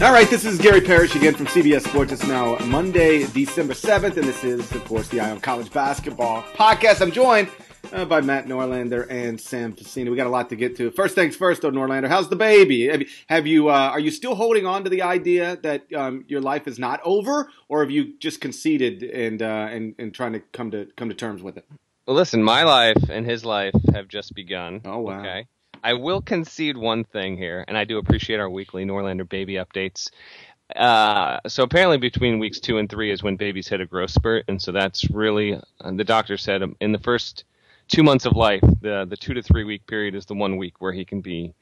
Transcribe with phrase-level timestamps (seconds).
[0.00, 2.12] All right, this is Gary Parrish again from CBS Sports.
[2.12, 6.42] It's now Monday, December 7th, and this is, of course, the Eye on College Basketball
[6.54, 7.02] podcast.
[7.02, 7.48] I'm joined
[7.92, 10.08] uh, by Matt Norlander and Sam Vecenie.
[10.08, 10.92] We got a lot to get to.
[10.92, 12.86] First things first, though, Norlander, how's the baby?
[12.86, 16.24] Have you, have you uh, are you still holding on to the idea that um,
[16.28, 20.34] your life is not over, or have you just conceded and, uh, and and trying
[20.34, 21.66] to come to come to terms with it?
[22.06, 24.80] Well, listen, my life and his life have just begun.
[24.84, 25.18] Oh wow.
[25.18, 25.46] Okay.
[25.82, 30.10] I will concede one thing here, and I do appreciate our weekly Norlander baby updates.
[30.74, 34.44] Uh, so apparently, between weeks two and three is when babies hit a growth spurt,
[34.48, 37.44] and so that's really uh, the doctor said um, in the first
[37.88, 40.80] two months of life, the the two to three week period is the one week
[40.80, 41.54] where he can be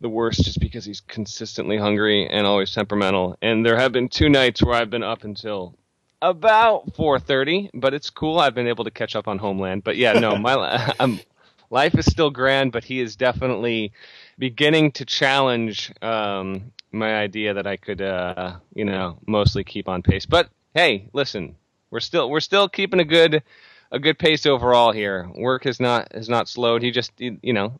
[0.00, 3.36] the worst, just because he's consistently hungry and always temperamental.
[3.42, 5.76] And there have been two nights where I've been up until
[6.22, 8.38] about 4:30, but it's cool.
[8.38, 9.82] I've been able to catch up on Homeland.
[9.82, 11.18] But yeah, no, my I'm
[11.74, 13.92] life is still grand, but he is definitely
[14.38, 20.00] beginning to challenge um, my idea that I could, uh, you know, mostly keep on
[20.00, 20.24] pace.
[20.24, 21.56] But hey, listen,
[21.90, 23.42] we're still we're still keeping a good
[23.90, 25.28] a good pace overall here.
[25.34, 26.80] Work has not has not slowed.
[26.82, 27.78] He just you know.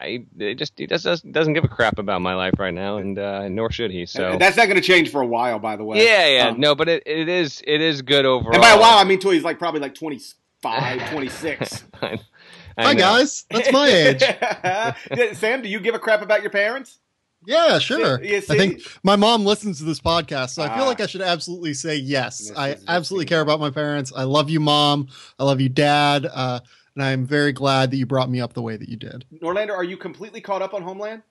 [0.00, 0.24] I
[0.56, 3.70] just he just doesn't give a crap about my life right now, and uh, nor
[3.70, 4.06] should he.
[4.06, 6.04] So that's not going to change for a while, by the way.
[6.04, 8.54] Yeah, yeah, um, no, but it, it is it is good overall.
[8.54, 11.84] And by a while, I mean till he's like probably like 25, 26.
[12.78, 14.22] Hi guys, that's my age.
[15.36, 16.98] Sam, do you give a crap about your parents?
[17.46, 18.20] Yeah, sure.
[18.22, 21.74] I think my mom listens to this podcast, so I feel like I should absolutely
[21.74, 22.50] say yes.
[22.56, 24.12] I absolutely care about my parents.
[24.14, 25.08] I love you, mom.
[25.38, 26.26] I love you, dad.
[26.26, 26.60] Uh,
[26.94, 29.24] and I'm very glad that you brought me up the way that you did.
[29.42, 31.22] Norlander, are you completely caught up on Homeland?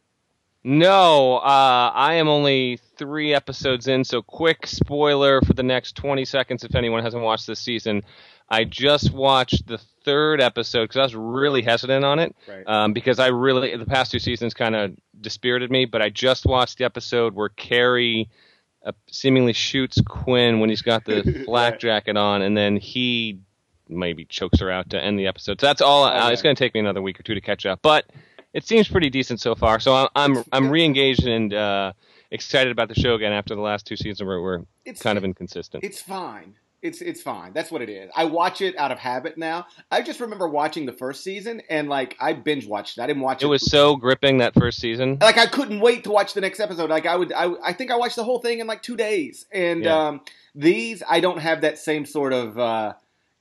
[0.64, 6.23] No, uh, I am only three episodes in, so quick spoiler for the next 20
[6.23, 8.03] seconds if anyone hasn't watched this season.
[8.50, 12.64] I just watched the third episode because I was really hesitant on it right.
[12.67, 15.86] um, because I really the past two seasons kind of dispirited me.
[15.86, 18.30] But I just watched the episode where Carrie
[18.86, 23.39] uh, seemingly shoots Quinn when he's got the flak jacket on, and then he
[23.89, 25.60] maybe chokes her out to end the episode.
[25.60, 26.05] So that's all.
[26.05, 28.05] Uh, it's going to take me another week or two to catch up, but
[28.53, 29.80] it seems pretty decent so far.
[29.80, 31.93] So I'm I'm, I'm re-engaged and uh,
[32.31, 35.23] excited about the show again after the last two seasons where we're it's, kind of
[35.23, 35.83] inconsistent.
[35.83, 36.55] It's fine.
[36.81, 37.53] It's it's fine.
[37.53, 38.11] That's what it is.
[38.13, 39.67] I watch it out of habit now.
[39.89, 43.02] I just remember watching the first season and like I binge watched it.
[43.02, 43.45] I didn't watch it.
[43.45, 45.17] It was so gripping that first season.
[45.21, 46.89] Like I couldn't wait to watch the next episode.
[46.89, 49.45] Like I would I I think I watched the whole thing in like 2 days.
[49.53, 50.08] And yeah.
[50.08, 50.21] um
[50.53, 52.93] these I don't have that same sort of uh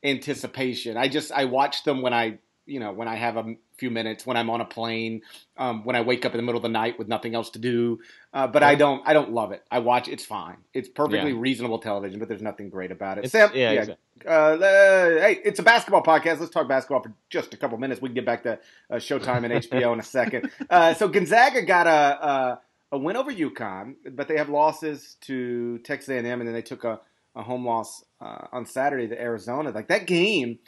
[0.04, 0.96] anticipation.
[0.96, 2.38] I just I watch them when I
[2.72, 5.22] you know when I have a few minutes when I'm on a plane,
[5.56, 7.58] um, when I wake up in the middle of the night with nothing else to
[7.58, 8.00] do.
[8.32, 9.62] Uh, but I don't I don't love it.
[9.70, 10.56] I watch it's fine.
[10.72, 11.38] It's perfectly yeah.
[11.38, 13.24] reasonable television, but there's nothing great about it.
[13.24, 13.96] It's, Sam, yeah, yeah exactly.
[14.26, 16.40] uh, hey, it's a basketball podcast.
[16.40, 18.00] Let's talk basketball for just a couple minutes.
[18.00, 18.58] We can get back to
[18.88, 20.50] uh, Showtime and HBO in a second.
[20.70, 21.90] Uh, so Gonzaga got a,
[22.26, 22.60] a,
[22.92, 26.84] a win over UConn, but they have losses to Texas A&M, and then they took
[26.84, 27.00] a,
[27.34, 29.70] a home loss uh, on Saturday to Arizona.
[29.70, 30.60] Like that game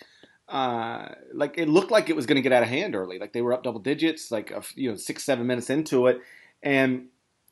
[0.49, 3.19] uh, like it looked like it was going to get out of hand early.
[3.19, 6.21] Like they were up double digits, like a, you know six seven minutes into it,
[6.62, 7.06] and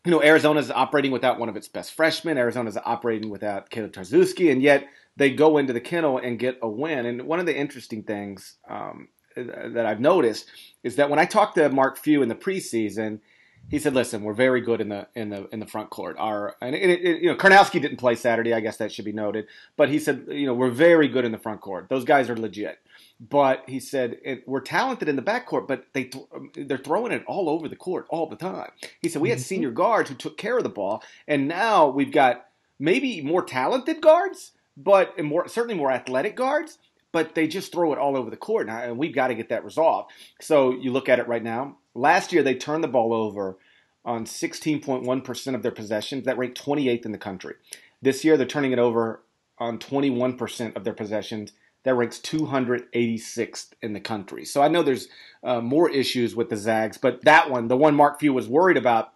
[0.05, 2.39] you know Arizona's operating without one of its best freshmen.
[2.39, 4.87] Arizona's operating without Kaleb Tarczewski, and yet
[5.17, 7.07] they go into the kennel and get a win.
[7.07, 10.51] And one of the interesting things um, that I've noticed
[10.83, 13.21] is that when I talked to Mark Few in the preseason,
[13.69, 16.17] he said, "Listen, we're very good in the in the in the front court.
[16.19, 18.53] Our and it, it, you know Karnowski didn't play Saturday.
[18.53, 19.47] I guess that should be noted.
[19.77, 21.89] But he said, you know, we're very good in the front court.
[21.89, 22.79] Those guys are legit.
[23.21, 26.25] But he said it, we're talented in the back court, but they th-
[26.55, 28.71] they're throwing it all over the court all the time.
[29.01, 29.45] He said we had mm-hmm.
[29.45, 32.47] senior guards who took care of the ball, and now we've got
[32.81, 36.79] maybe more talented guards, but more certainly more athletic guards.
[37.13, 39.65] But they just throw it all over the court, and we've got to get that
[39.65, 40.11] resolved.
[40.41, 41.77] So you look at it right now.
[41.95, 43.59] Last year they turned the ball over
[44.05, 46.25] on 16.1% of their possessions.
[46.25, 47.55] That ranked 28th in the country.
[48.01, 49.23] This year they're turning it over
[49.59, 51.53] on 21% of their possessions
[51.85, 54.45] that ranks 286th in the country.
[54.45, 55.09] So I know there's
[55.43, 58.77] uh, more issues with the Zags, but that one, the one Mark Few was worried
[58.77, 59.13] about,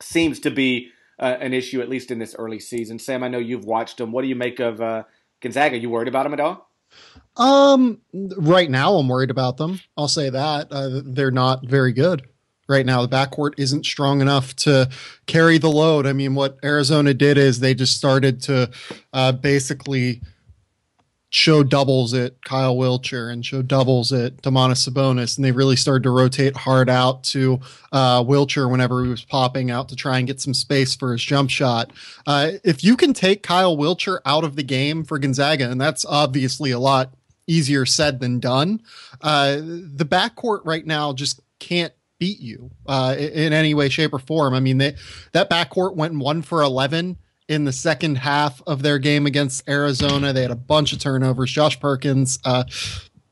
[0.00, 2.98] seems to be uh, an issue at least in this early season.
[2.98, 4.12] Sam, I know you've watched them.
[4.12, 5.04] What do you make of uh,
[5.40, 5.78] Gonzaga?
[5.78, 6.69] You worried about them at all?
[7.36, 9.80] Um, right now I'm worried about them.
[9.96, 12.28] I'll say that uh, they're not very good
[12.68, 13.04] right now.
[13.04, 14.88] The backcourt isn't strong enough to
[15.26, 16.06] carry the load.
[16.06, 18.70] I mean, what Arizona did is they just started to
[19.12, 20.22] uh, basically
[21.30, 26.02] show doubles at Kyle Wiltjer and show doubles at Domantas Sabonis, and they really started
[26.02, 27.60] to rotate hard out to
[27.92, 31.22] uh, Wiltjer whenever he was popping out to try and get some space for his
[31.22, 31.92] jump shot.
[32.26, 36.04] Uh, if you can take Kyle Wiltjer out of the game for Gonzaga, and that's
[36.04, 37.14] obviously a lot
[37.46, 38.82] easier said than done,
[39.20, 44.18] uh, the backcourt right now just can't beat you uh, in any way, shape, or
[44.18, 44.52] form.
[44.52, 44.96] I mean, they,
[45.32, 47.16] that backcourt went one for 11
[47.50, 50.32] in the second half of their game against Arizona.
[50.32, 51.50] They had a bunch of turnovers.
[51.50, 52.62] Josh Perkins, uh,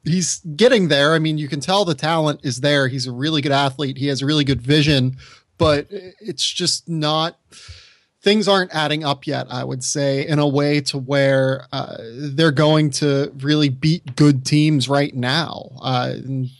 [0.02, 1.14] he's getting there.
[1.14, 2.88] I mean, you can tell the talent is there.
[2.88, 3.96] He's a really good athlete.
[3.96, 5.16] He has a really good vision,
[5.56, 7.38] but it's just not
[8.28, 12.52] things aren't adding up yet, I would say, in a way to where uh, they're
[12.52, 15.70] going to really beat good teams right now.
[15.80, 16.12] Uh,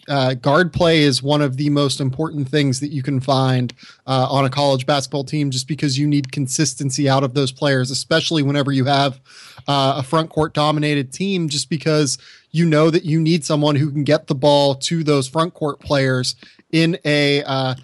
[0.08, 3.74] uh, guard play is one of the most important things that you can find
[4.06, 7.90] uh, on a college basketball team just because you need consistency out of those players,
[7.90, 9.20] especially whenever you have
[9.68, 12.16] uh, a front court dominated team, just because
[12.50, 15.80] you know that you need someone who can get the ball to those front court
[15.80, 16.34] players
[16.72, 17.74] in a uh,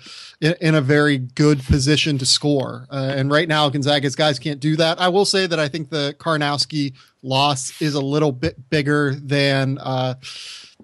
[0.40, 2.86] in, in, a very good position to score.
[2.90, 5.00] Uh, and right now, Gonzaga's guys can't do that.
[5.00, 9.78] I will say that I think the Karnowski loss is a little bit bigger than
[9.78, 10.14] uh,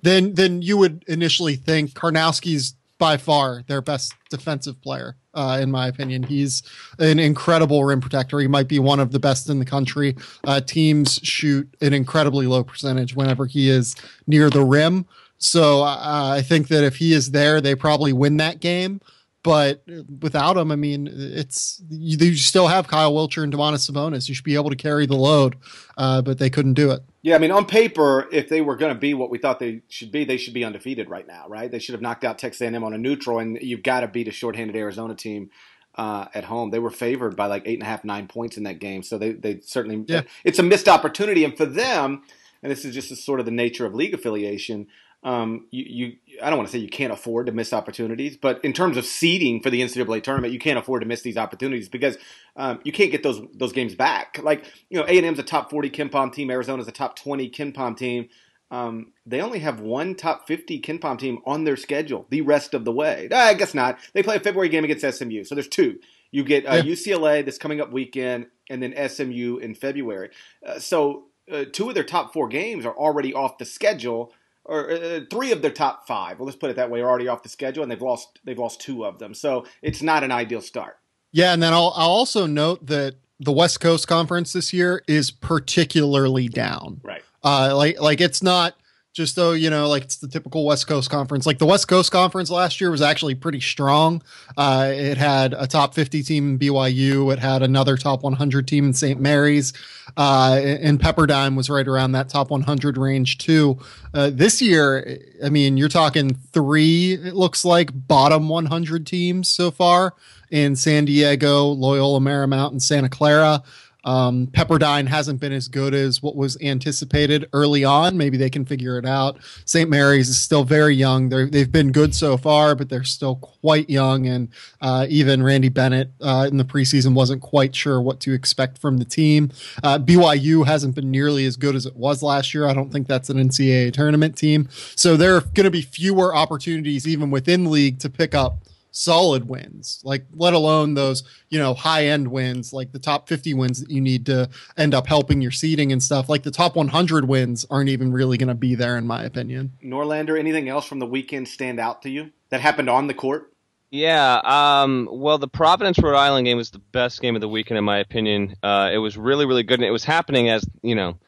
[0.03, 1.93] than than you would initially think.
[1.93, 6.23] Karnowski's by far their best defensive player, uh, in my opinion.
[6.23, 6.63] He's
[6.99, 8.39] an incredible rim protector.
[8.39, 10.17] He might be one of the best in the country.
[10.45, 15.07] Uh, teams shoot an incredibly low percentage whenever he is near the rim.
[15.41, 19.01] So uh, I think that if he is there, they probably win that game.
[19.43, 19.83] But
[20.21, 24.29] without him, I mean, it's you, you still have Kyle Wiltjer and Domantas Sabonis.
[24.29, 25.57] You should be able to carry the load,
[25.97, 27.01] uh, but they couldn't do it.
[27.23, 29.81] Yeah, I mean, on paper, if they were going to be what we thought they
[29.89, 31.71] should be, they should be undefeated right now, right?
[31.71, 34.29] They should have knocked out Texas A&M on a neutral, and you've got to beat
[34.29, 35.51] a shorthanded Arizona team
[35.95, 36.71] uh, at home.
[36.71, 39.17] They were favored by like eight and a half, nine points in that game, so
[39.17, 40.23] they they certainly yeah.
[40.45, 42.23] it's a missed opportunity, and for them,
[42.63, 44.87] and this is just a, sort of the nature of league affiliation
[45.23, 48.65] um, you, you I don't want to say you can't afford to miss opportunities, but
[48.65, 51.89] in terms of seeding for the NCAA tournament, you can't afford to miss these opportunities
[51.89, 52.17] because
[52.57, 54.39] um, you can't get those those games back.
[54.43, 57.51] Like you know, A and M's a top forty KenPom team, Arizona's a top twenty
[57.51, 58.29] KenPom team.
[58.71, 62.85] Um, they only have one top 50 KenPom team on their schedule the rest of
[62.85, 63.29] the way.
[63.33, 63.99] I guess not.
[64.13, 65.99] They play a February game against SMU, so there's two.
[66.31, 66.83] You get uh, yeah.
[66.83, 70.31] UCLA this coming up weekend, and then SMU in February.
[70.65, 74.33] Uh, so uh, two of their top four games are already off the schedule
[74.65, 76.39] or uh, three of their top five.
[76.39, 78.59] Well, let's put it that way, are already off the schedule, and they've lost they've
[78.59, 79.35] lost two of them.
[79.35, 80.97] So it's not an ideal start.
[81.33, 85.31] Yeah, and then I'll I'll also note that the West Coast Conference this year is
[85.31, 87.01] particularly down.
[87.03, 87.23] Right.
[87.43, 88.77] Uh, like like it's not
[89.13, 91.47] just though you know like it's the typical west coast conference.
[91.47, 94.23] Like the west coast conference last year was actually pretty strong.
[94.57, 98.87] Uh, it had a top 50 team in byu it had another top 100 team
[98.87, 99.73] in st mary's.
[100.17, 103.79] Uh, and pepperdine was right around that top 100 range too.
[104.15, 109.71] Uh, this year i mean you're talking three it looks like bottom 100 teams so
[109.71, 110.15] far
[110.51, 113.63] in san diego loyola marymount and santa clara
[114.05, 118.17] um, Pepperdine hasn't been as good as what was anticipated early on.
[118.17, 119.39] Maybe they can figure it out.
[119.65, 119.89] St.
[119.89, 121.29] Mary's is still very young.
[121.29, 124.27] they have been good so far, but they're still quite young.
[124.27, 124.49] And
[124.81, 128.99] uh, even Randy Bennett uh, in the preseason wasn't quite sure what to expect from
[128.99, 129.51] the team.
[129.83, 132.67] Uh, BYU hasn't been nearly as good as it was last year.
[132.67, 134.69] I don't think that's an NCAA tournament team.
[134.97, 138.59] So there are going to be fewer opportunities, even within league, to pick up
[138.91, 143.55] solid wins, like let alone those, you know, high end wins, like the top 50
[143.55, 146.29] wins that you need to end up helping your seeding and stuff.
[146.29, 149.73] Like the top 100 wins aren't even really going to be there, in my opinion.
[149.83, 153.53] Norlander, anything else from the weekend stand out to you that happened on the court?
[153.93, 157.77] Yeah, um, well, the Providence Rhode Island game was the best game of the weekend,
[157.77, 158.55] in my opinion.
[158.63, 161.19] Uh, it was really, really good, and it was happening as you know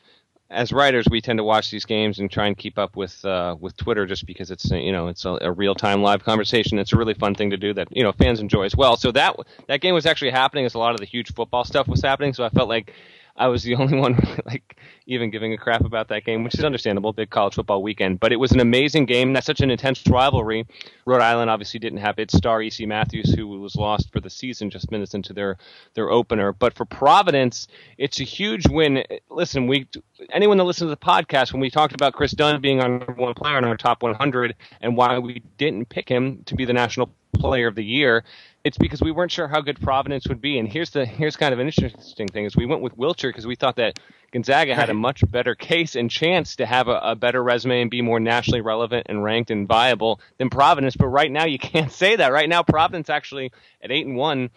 [0.52, 3.56] as writers, we tend to watch these games and try and keep up with uh,
[3.58, 6.78] with Twitter, just because it's you know it's a, a real time live conversation.
[6.78, 8.96] It's a really fun thing to do that you know fans enjoy as well.
[8.96, 9.36] So that
[9.68, 12.34] that game was actually happening as a lot of the huge football stuff was happening.
[12.34, 12.92] So I felt like
[13.36, 16.64] I was the only one like even giving a crap about that game, which is
[16.64, 17.12] understandable.
[17.12, 19.32] Big college football weekend, but it was an amazing game.
[19.32, 20.66] That's such an intense rivalry.
[21.06, 24.70] Rhode Island obviously didn't have its star EC Matthews, who was lost for the season
[24.70, 25.56] just minutes into their
[25.94, 26.52] their opener.
[26.52, 29.04] But for Providence, it's a huge win.
[29.30, 29.88] Listen, we
[30.32, 33.12] anyone that listens to the podcast when we talked about Chris Dunn being our number
[33.12, 36.72] one player in our top 100 and why we didn't pick him to be the
[36.72, 38.24] national player of the year
[38.64, 40.58] it's because we weren't sure how good Providence would be.
[40.58, 43.46] And here's the here's kind of an interesting thing is we went with Wiltjer because
[43.46, 43.98] we thought that
[44.30, 47.90] Gonzaga had a much better case and chance to have a, a, better resume and
[47.90, 50.96] be more nationally relevant and ranked and viable than Providence.
[50.96, 52.32] But right now you can't say that.
[52.32, 53.52] Right now Providence actually
[53.82, 54.50] at eight and one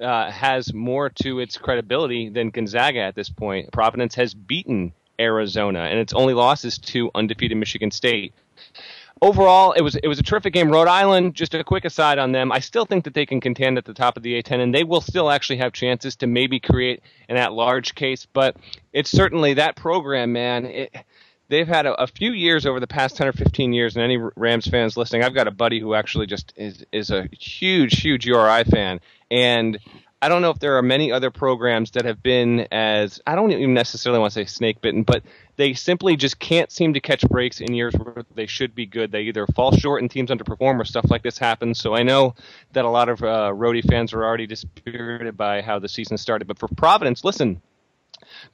[0.00, 3.72] uh, has more to its credibility than Gonzaga at this point.
[3.72, 8.32] Providence has beaten Arizona and its only loss is to undefeated Michigan State
[9.22, 10.70] overall, it was it was a terrific game.
[10.70, 13.78] Rhode Island, just a quick aside on them, I still think that they can contend
[13.78, 16.60] at the top of the A10, and they will still actually have chances to maybe
[16.60, 18.26] create an at-large case.
[18.32, 18.56] But
[18.92, 20.66] it's certainly that program, man.
[20.66, 20.96] It,
[21.48, 24.16] they've had a, a, few years over the past 10 or 15 years, and any
[24.16, 28.26] Rams fans listening, I've got a buddy who actually just is, is a huge, huge
[28.26, 29.00] URI fan.
[29.30, 29.78] And
[30.24, 33.52] I don't know if there are many other programs that have been as, I don't
[33.52, 35.22] even necessarily want to say snake bitten, but
[35.56, 39.12] they simply just can't seem to catch breaks in years where they should be good.
[39.12, 41.78] They either fall short and teams underperform or stuff like this happens.
[41.78, 42.36] So I know
[42.72, 46.48] that a lot of uh, Rhody fans are already dispirited by how the season started.
[46.48, 47.60] But for Providence, listen,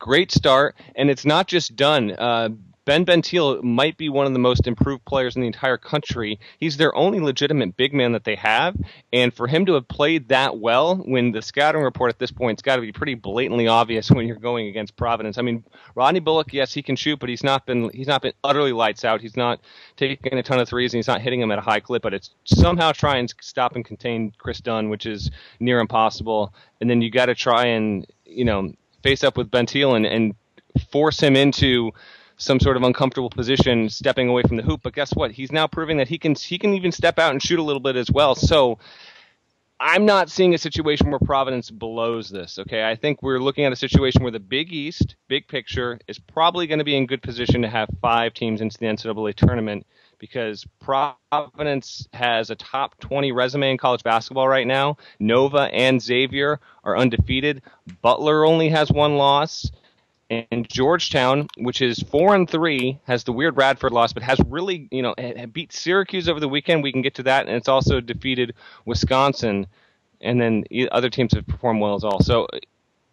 [0.01, 2.11] great start, and it's not just done.
[2.11, 2.49] Uh,
[2.91, 6.41] Ben Bentil might be one of the most improved players in the entire country.
[6.59, 8.77] He's their only legitimate big man that they have,
[9.13, 12.59] and for him to have played that well, when the scouting report at this point
[12.59, 15.39] has got to be pretty blatantly obvious when you're going against Providence.
[15.39, 15.63] I mean,
[15.95, 19.05] Rodney Bullock, yes, he can shoot, but he's not been he's not been utterly lights
[19.05, 19.21] out.
[19.21, 19.61] He's not
[19.97, 22.03] taking a ton of threes, and he's not hitting them at a high clip.
[22.03, 25.31] But it's somehow try and stop and contain Chris Dunn, which is
[25.61, 26.53] near impossible.
[26.81, 28.73] And then you got to try and you know
[29.05, 30.35] face up with Bentil and, and
[30.91, 31.93] force him into
[32.41, 34.81] some sort of uncomfortable position stepping away from the hoop.
[34.83, 35.31] But guess what?
[35.31, 37.81] He's now proving that he can he can even step out and shoot a little
[37.81, 38.35] bit as well.
[38.35, 38.79] So
[39.79, 42.59] I'm not seeing a situation where Providence blows this.
[42.59, 46.19] Okay, I think we're looking at a situation where the Big East, big picture, is
[46.19, 49.87] probably going to be in good position to have five teams into the NCAA tournament
[50.19, 54.99] because Providence has a top 20 resume in college basketball right now.
[55.19, 57.63] Nova and Xavier are undefeated.
[58.03, 59.71] Butler only has one loss
[60.31, 64.89] and Georgetown, which is four and three, has the weird Radford loss, but has really,
[64.93, 65.15] you know,
[65.53, 66.85] beat Syracuse over the weekend.
[66.85, 69.67] We can get to that, and it's also defeated Wisconsin,
[70.21, 72.21] and then other teams have performed well as well.
[72.21, 72.47] So,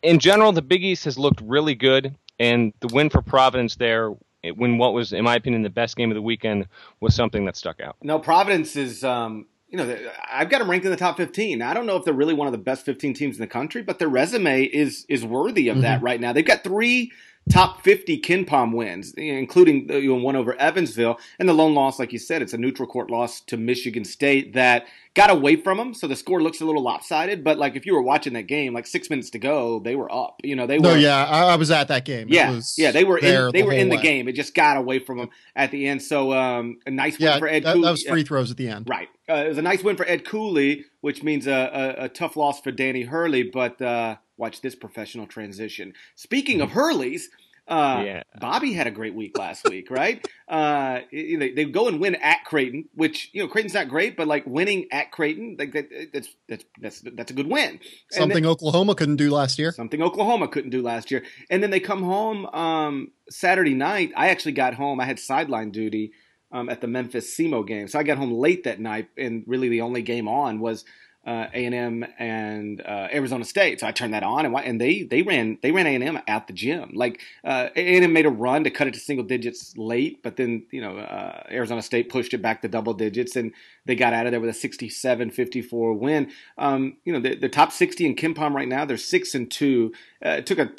[0.04, 4.14] in general, the Big East has looked really good, and the win for Providence there.
[4.56, 6.68] When what was, in my opinion, the best game of the weekend
[7.00, 7.98] was something that stuck out.
[8.04, 9.98] No, Providence is um, you know,
[10.32, 11.62] I've got them ranked in the top 15.
[11.62, 13.82] I don't know if they're really one of the best 15 teams in the country,
[13.82, 15.84] but their resume is is worthy of mm-hmm.
[15.84, 16.34] that right now.
[16.34, 17.12] They've got three
[17.50, 22.14] top 50 KenPom wins, including you know, one over Evansville, and the lone loss, like
[22.14, 24.86] you said, it's a neutral court loss to Michigan State that
[25.18, 27.44] got away from them, so the score looks a little lopsided.
[27.44, 30.12] But like if you were watching that game, like six minutes to go, they were
[30.14, 30.40] up.
[30.44, 30.98] You know, they no, were.
[30.98, 32.28] yeah, I, I was at that game.
[32.30, 33.52] Yeah, yeah, they were in.
[33.52, 34.02] They the were in the way.
[34.02, 34.28] game.
[34.28, 36.04] It just got away from them at the end.
[36.04, 37.64] So um, a nice yeah, win for Ed.
[37.64, 37.86] That, Cooley.
[37.86, 38.88] that was free throws at the end.
[38.88, 39.10] Right.
[39.28, 42.38] Uh, it was a nice win for Ed Cooley, which means a, a, a tough
[42.38, 43.44] loss for Danny Hurley.
[43.44, 45.94] But uh, watch this professional transition.
[46.16, 47.24] Speaking of Hurleys.
[47.68, 48.24] Uh, yeah.
[48.40, 50.26] Bobby had a great week last week, right?
[50.50, 54.26] Uh, they, they go and win at Creighton, which you know Creighton's not great, but
[54.26, 57.82] like winning at Creighton, like that, that's that's that's that's a good win.
[58.12, 59.74] Something then, Oklahoma couldn't do last year.
[59.74, 61.26] Something Oklahoma couldn't do last year.
[61.50, 64.14] And then they come home um, Saturday night.
[64.16, 65.02] I actually got home.
[65.02, 66.14] I had sideline duty
[66.54, 69.68] um, at the Memphis SEMO game, so I got home late that night, and really
[69.68, 70.86] the only game on was
[71.28, 73.82] uh, A&M and uh, Arizona State.
[73.82, 76.54] So I turned that on and and they they ran they ran A&M at the
[76.54, 76.92] gym.
[76.94, 80.66] Like uh, A&M made a run to cut it to single digits late, but then
[80.72, 83.52] you know uh, Arizona State pushed it back to double digits and
[83.86, 86.32] they got out of there with a 67-54 win.
[86.58, 89.92] Um, you know the, top 60 in KenPom right now they're six and two.
[90.26, 90.72] Uh, it took a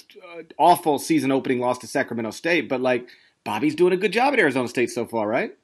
[0.58, 3.06] awful season opening loss to Sacramento State, but like
[3.44, 5.54] Bobby's doing a good job at Arizona State so far, right?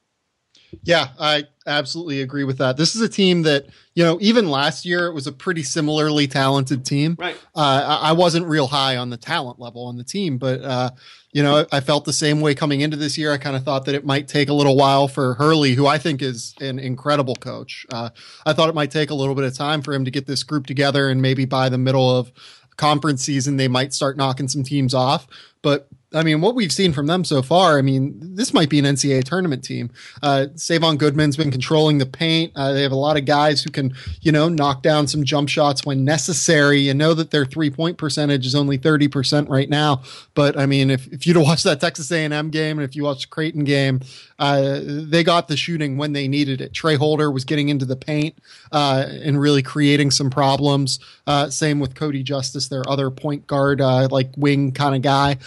[0.83, 2.77] Yeah, I absolutely agree with that.
[2.77, 6.27] This is a team that, you know, even last year it was a pretty similarly
[6.27, 7.15] talented team.
[7.17, 7.37] Right.
[7.55, 10.91] Uh, I wasn't real high on the talent level on the team, but, uh,
[11.31, 13.31] you know, I felt the same way coming into this year.
[13.31, 15.97] I kind of thought that it might take a little while for Hurley, who I
[15.97, 17.85] think is an incredible coach.
[17.91, 18.09] Uh,
[18.45, 20.43] I thought it might take a little bit of time for him to get this
[20.43, 22.31] group together and maybe by the middle of
[22.77, 25.27] conference season, they might start knocking some teams off.
[25.61, 28.79] But I mean, what we've seen from them so far, I mean, this might be
[28.79, 29.91] an NCAA tournament team.
[30.23, 32.53] Uh, Savon Goodman's been controlling the paint.
[32.55, 35.49] Uh, they have a lot of guys who can, you know, knock down some jump
[35.49, 36.79] shots when necessary.
[36.79, 40.01] You know that their three point percentage is only 30% right now.
[40.33, 43.23] But I mean, if, if you'd watched that Texas A&M game and if you watched
[43.23, 43.99] the Creighton game,
[44.39, 46.73] uh, they got the shooting when they needed it.
[46.73, 48.37] Tra Holder was getting into the paint
[48.71, 50.99] uh, and really creating some problems.
[51.27, 55.37] Uh, same with Cody Justice, their other point guard, uh, like wing kind of guy.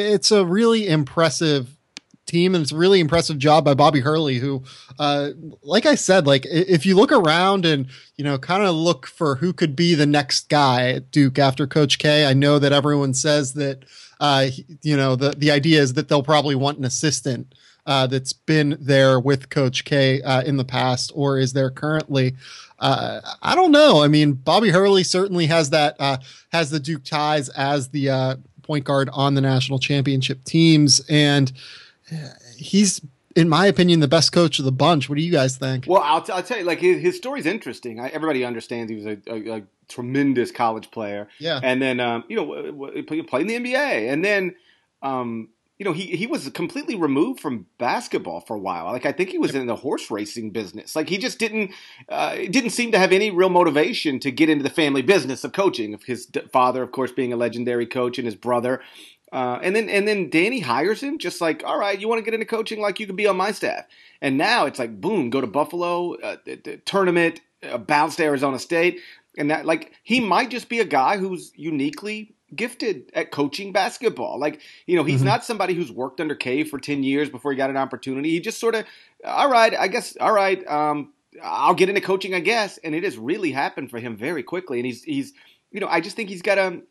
[0.00, 1.76] It's a really impressive
[2.30, 4.62] team and it's a really impressive job by Bobby Hurley who
[4.98, 5.30] uh,
[5.62, 9.36] like I said like if you look around and you know kind of look for
[9.36, 13.14] who could be the next guy at Duke after coach K I know that everyone
[13.14, 13.84] says that
[14.20, 14.46] uh,
[14.82, 17.54] you know the the idea is that they'll probably want an assistant
[17.84, 22.36] uh, that's been there with coach K uh, in the past or is there currently
[22.80, 24.02] uh, I don't know.
[24.02, 26.16] I mean, Bobby Hurley certainly has that uh,
[26.50, 28.36] has the Duke ties as the uh,
[28.70, 31.50] point guard on the national championship teams, and
[32.56, 33.00] he's
[33.34, 35.08] in my opinion, the best coach of the bunch.
[35.08, 35.86] What do you guys think?
[35.88, 37.98] Well, I'll, t- I'll tell you, like his, his story's interesting.
[37.98, 41.26] I, everybody understands he was a, a, a, tremendous college player.
[41.40, 44.54] Yeah, and then um, you know played in the NBA, and then
[45.02, 45.48] um,
[45.80, 48.84] you know, he he was completely removed from basketball for a while.
[48.84, 50.94] Like I think he was in the horse racing business.
[50.94, 51.70] Like he just didn't
[52.10, 55.52] uh, didn't seem to have any real motivation to get into the family business of
[55.52, 55.94] coaching.
[55.94, 58.82] Of his father, of course, being a legendary coach, and his brother.
[59.32, 62.24] Uh, and then and then Danny hires him, just like, all right, you want to
[62.26, 63.86] get into coaching, like you could be on my staff.
[64.20, 66.36] And now it's like, boom, go to Buffalo, uh,
[66.84, 69.00] tournament, uh, bounce to Arizona State,
[69.38, 74.38] and that like he might just be a guy who's uniquely gifted at coaching basketball.
[74.38, 75.28] Like, you know, he's mm-hmm.
[75.28, 78.30] not somebody who's worked under K for 10 years before he got an opportunity.
[78.30, 78.84] He just sort of,
[79.24, 82.78] all right, I guess, all right, um, I'll get into coaching, I guess.
[82.78, 84.78] And it has really happened for him very quickly.
[84.78, 85.32] And he's, he's,
[85.70, 86.82] you know, I just think he's got a,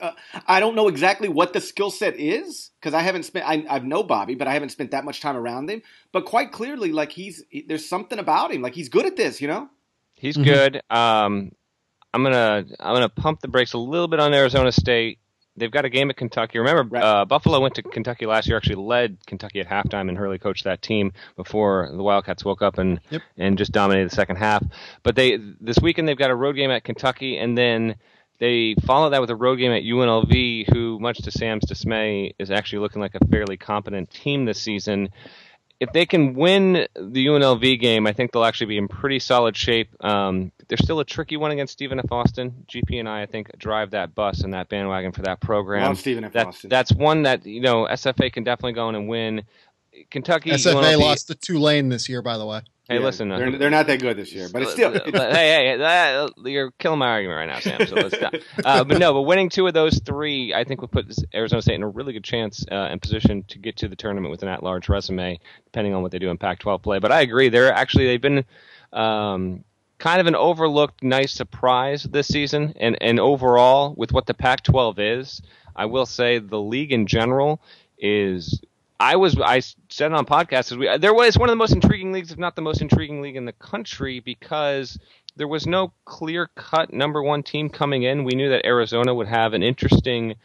[0.00, 0.12] uh,
[0.46, 3.48] I don't know exactly what the skill set is because I haven't spent.
[3.48, 5.82] I, I know Bobby, but I haven't spent that much time around him.
[6.10, 8.62] But quite clearly, like he's there's something about him.
[8.62, 9.68] Like he's good at this, you know.
[10.14, 10.44] He's mm-hmm.
[10.44, 10.82] good.
[10.90, 11.52] Um,
[12.14, 15.18] I'm gonna I'm gonna pump the brakes a little bit on Arizona State.
[15.56, 16.58] They've got a game at Kentucky.
[16.58, 17.02] Remember, right.
[17.02, 18.56] uh, Buffalo went to Kentucky last year.
[18.56, 22.78] Actually, led Kentucky at halftime, and Hurley coached that team before the Wildcats woke up
[22.78, 23.22] and yep.
[23.36, 24.62] and just dominated the second half.
[25.02, 27.96] But they this weekend they've got a road game at Kentucky, and then
[28.38, 32.50] they follow that with a road game at UNLV, who, much to Sam's dismay, is
[32.50, 35.08] actually looking like a fairly competent team this season
[35.80, 39.56] if they can win the UNLV game, I think they'll actually be in pretty solid
[39.56, 39.88] shape.
[40.04, 42.10] Um, they're still a tricky one against Stephen F.
[42.10, 42.64] Austin.
[42.66, 45.82] GP and I, I think, drive that bus and that bandwagon for that program.
[45.82, 46.32] Love Stephen F.
[46.32, 46.70] That, Austin.
[46.70, 49.42] That's one that you know SFA can definitely go in and win.
[50.10, 52.62] Kentucky SFA UNLV, lost to Tulane this year, by the way.
[52.88, 54.92] Hey, yeah, listen, uh, they're, they're, not that good this year, but it's still.
[55.04, 57.86] Hey, hey, you're killing my argument right now, Sam.
[57.86, 58.34] So let's stop.
[58.64, 61.76] Uh, but no, but winning two of those three, I think, would put Arizona State
[61.76, 64.48] in a really good chance uh, and position to get to the tournament with an
[64.48, 66.98] at-large resume, depending on what they do in Pac-12 play.
[66.98, 68.44] But I agree, they're actually they've been.
[68.92, 69.64] Um,
[69.98, 74.62] kind of an overlooked nice surprise this season and, and overall with what the Pac
[74.62, 75.42] 12 is,
[75.74, 77.60] I will say the league in general
[77.98, 78.60] is
[78.98, 82.30] I was I said on podcasts we there was one of the most intriguing leagues,
[82.30, 84.98] if not the most intriguing league in the country, because
[85.36, 88.24] there was no clear cut number one team coming in.
[88.24, 90.36] We knew that Arizona would have an interesting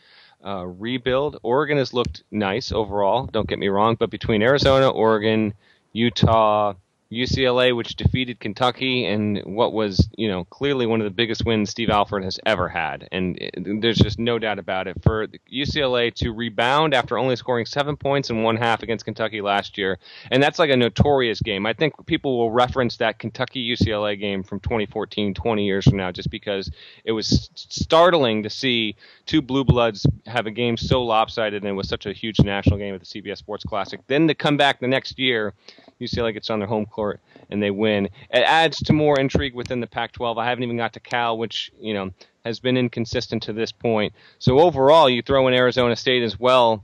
[0.43, 1.39] uh, rebuild.
[1.43, 3.27] Oregon has looked nice overall.
[3.27, 5.53] Don't get me wrong, but between Arizona, Oregon,
[5.93, 6.73] Utah,
[7.11, 11.71] UCLA, which defeated Kentucky, and what was, you know, clearly one of the biggest wins
[11.71, 13.07] Steve Alford has ever had.
[13.11, 15.01] And it, there's just no doubt about it.
[15.01, 19.77] For UCLA to rebound after only scoring seven points in one half against Kentucky last
[19.77, 19.97] year,
[20.29, 21.65] and that's like a notorious game.
[21.65, 26.11] I think people will reference that Kentucky UCLA game from 2014, 20 years from now,
[26.11, 26.69] just because
[27.03, 28.95] it was startling to see
[29.25, 32.77] two blue bloods have a game so lopsided and it was such a huge national
[32.77, 33.99] game at the CBS Sports Classic.
[34.07, 35.53] Then to come back the next year
[35.99, 38.05] UCLA gets on their home court and they win.
[38.05, 40.37] It adds to more intrigue within the Pac-12.
[40.37, 42.11] I haven't even got to Cal, which you know
[42.45, 44.13] has been inconsistent to this point.
[44.39, 46.83] So overall, you throw in Arizona State as well.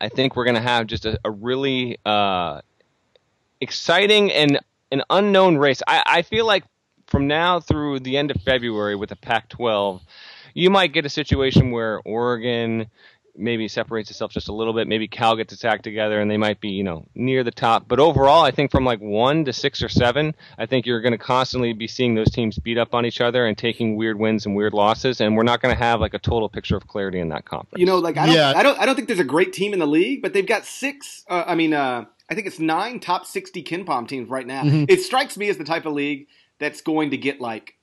[0.00, 2.60] I think we're going to have just a, a really uh,
[3.60, 4.60] exciting and
[4.92, 5.82] an unknown race.
[5.86, 6.64] I, I feel like
[7.08, 10.00] from now through the end of February with the Pac-12,
[10.54, 12.86] you might get a situation where Oregon,
[13.40, 14.86] maybe separates itself just a little bit.
[14.86, 17.88] Maybe Cal gets its act together and they might be, you know, near the top.
[17.88, 21.12] But overall, I think from like one to six or seven, I think you're going
[21.12, 24.46] to constantly be seeing those teams beat up on each other and taking weird wins
[24.46, 25.20] and weird losses.
[25.20, 27.80] And we're not going to have like a total picture of clarity in that conference.
[27.80, 28.52] You know, like I don't, yeah.
[28.54, 30.64] I don't, I don't think there's a great team in the league, but they've got
[30.64, 31.24] six.
[31.28, 34.62] Uh, I mean, uh, I think it's nine top 60 KenPom teams right now.
[34.62, 34.84] Mm-hmm.
[34.88, 37.74] It strikes me as the type of league that's going to get like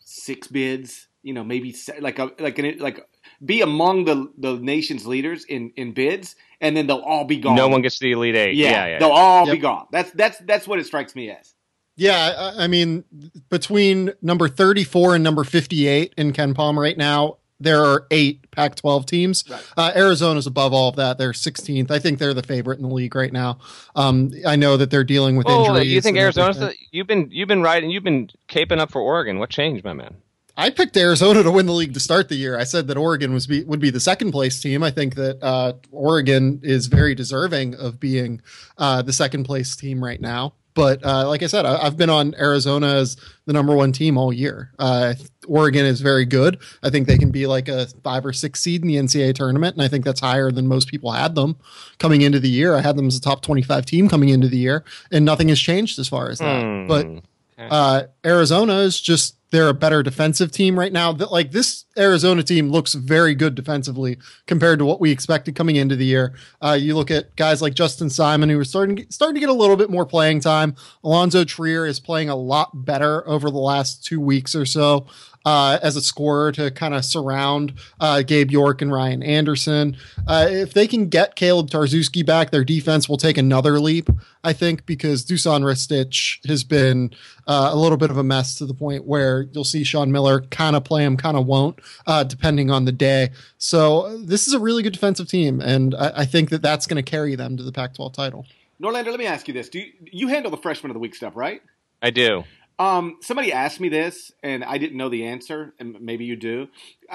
[0.00, 1.06] six bids.
[1.22, 3.04] You know, maybe like a like an like
[3.44, 7.56] be among the the nation's leaders in in bids, and then they'll all be gone.
[7.56, 8.56] No one gets the elite eight.
[8.56, 9.54] Yeah, yeah, yeah they'll all yep.
[9.54, 9.86] be gone.
[9.90, 11.54] That's that's that's what it strikes me as.
[11.98, 13.04] Yeah, I mean,
[13.48, 19.06] between number 34 and number 58 in KenPom right now, there are eight Pac 12
[19.06, 19.44] teams.
[19.48, 19.62] Right.
[19.76, 21.16] Uh, Arizona's above all of that.
[21.16, 21.90] They're 16th.
[21.90, 23.58] I think they're the favorite in the league right now.
[23.94, 25.88] Um, I know that they're dealing with oh, injuries.
[25.88, 29.38] You think Arizona's the, you've been you've been riding you've been caping up for Oregon.
[29.38, 30.16] What changed, my man?
[30.56, 32.58] I picked Arizona to win the league to start the year.
[32.58, 34.82] I said that Oregon was be, would be the second place team.
[34.82, 38.40] I think that uh, Oregon is very deserving of being
[38.78, 40.54] uh, the second place team right now.
[40.76, 43.16] But uh, like I said, I, have been on Arizona as
[43.46, 44.72] the number one team all year.
[44.78, 45.14] Uh,
[45.46, 46.58] Oregon is very good.
[46.82, 49.74] I think they can be like a five or six seed in the NCAA tournament,
[49.74, 51.56] and I think that's higher than most people had them
[51.98, 52.76] coming into the year.
[52.76, 55.58] I had them as a top twenty-five team coming into the year, and nothing has
[55.58, 56.62] changed as far as that.
[56.62, 56.88] Mm.
[56.88, 57.24] But
[57.58, 61.12] uh, Arizona is just they're a better defensive team right now.
[61.12, 65.76] That like this Arizona team looks very good defensively compared to what we expected coming
[65.76, 66.34] into the year.
[66.60, 69.54] Uh, you look at guys like Justin Simon who are starting starting to get a
[69.54, 70.74] little bit more playing time.
[71.04, 75.06] Alonzo Trier is playing a lot better over the last two weeks or so.
[75.46, 79.96] Uh, as a scorer to kind of surround uh, Gabe York and Ryan Anderson.
[80.26, 84.10] Uh, if they can get Kaleb Tarczewski back, their defense will take another leap,
[84.42, 87.12] I think, because Dusan Ristic has been
[87.46, 90.40] uh, a little bit of a mess to the point where you'll see Sean Miller
[90.40, 91.78] kind of play him, kind of won't,
[92.08, 93.30] uh, depending on the day.
[93.56, 97.02] So this is a really good defensive team, and I, I think that that's going
[97.02, 98.46] to carry them to the Pac-12 title.
[98.82, 101.14] Norlander, let me ask you this: Do you, you handle the freshman of the week
[101.14, 101.62] stuff, right?
[102.02, 102.42] I do.
[102.78, 106.68] Um, somebody asked me this, and I didn't know the answer, and maybe you do.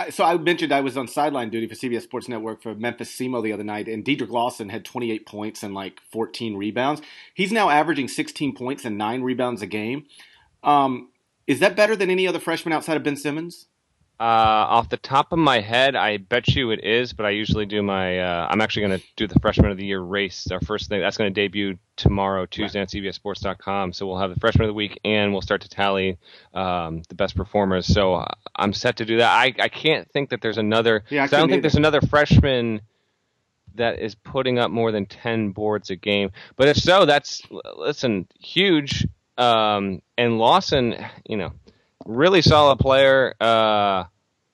[0.10, 3.44] So I mentioned I was on sideline duty for CBS Sports Network for Memphis SEMO
[3.44, 7.02] the other night, and Dedric Lawson had 28 points and like 14 rebounds.
[7.34, 10.06] He's now averaging 16 points and nine rebounds a game.
[10.64, 11.10] Um,
[11.46, 13.68] is that better than any other freshman outside of Ben Simmons?
[14.22, 17.66] Uh, off the top of my head, I bet you it is, but I usually
[17.66, 18.20] do my.
[18.20, 20.46] Uh, I'm actually going to do the freshman of the year race.
[20.52, 22.84] Our first thing that's going to debut tomorrow, Tuesday right.
[22.84, 23.94] on CBSSports.com.
[23.94, 26.20] So we'll have the freshman of the week, and we'll start to tally
[26.54, 27.88] um, the best performers.
[27.88, 29.32] So uh, I'm set to do that.
[29.32, 31.04] I, I can't think that there's another.
[31.10, 32.82] Yeah, I, I don't think there's another freshman
[33.74, 36.30] that is putting up more than 10 boards a game.
[36.58, 37.42] But if so, that's
[37.76, 39.08] listen huge.
[39.40, 41.54] Um, and Lawson, you know
[42.12, 43.34] really solid player.
[43.40, 44.06] Uh,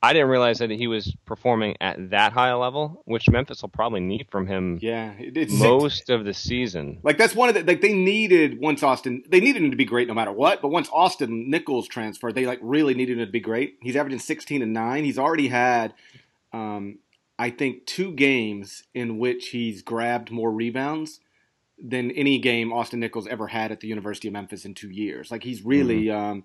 [0.02, 3.70] I didn't realize that he was performing at that high a level, which Memphis will
[3.70, 4.78] probably need from him.
[4.80, 7.00] Yeah, it's most of the season.
[7.02, 9.86] Like that's one of the like they needed once Austin they needed him to be
[9.86, 10.62] great no matter what.
[10.62, 13.80] But once Austin Nichols transferred, they like really needed him to be great.
[13.82, 15.04] He's averaging sixteen and nine.
[15.04, 15.96] He's already had,
[16.54, 17.00] um,
[17.40, 21.22] I think, two games in which he's grabbed more rebounds
[21.84, 25.32] than any game Austin Nichols ever had at the University of Memphis in two years.
[25.32, 26.06] Like he's really.
[26.06, 26.18] Mm-hmm.
[26.18, 26.44] Um,